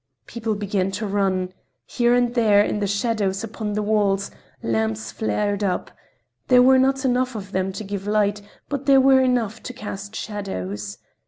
People 0.25 0.55
began 0.55 0.89
to 0.93 1.05
run. 1.05 1.53
Here 1.85 2.15
and 2.15 2.33
there, 2.33 2.63
in 2.63 2.79
the 2.79 2.87
shadows 2.87 3.43
upon 3.43 3.73
the 3.73 3.83
walls, 3.83 4.31
lamps 4.63 5.11
flared 5.11 5.63
up—there 5.63 6.63
were 6.63 6.79
not 6.79 7.05
enough 7.05 7.35
of 7.35 7.51
them 7.51 7.71
to 7.73 7.83
give 7.83 8.07
light, 8.07 8.41
but 8.67 8.87
there 8.87 8.99
were 8.99 9.21
enough 9.21 9.61
to 9.61 9.73
cast 9.73 10.15
shadows. 10.15 10.97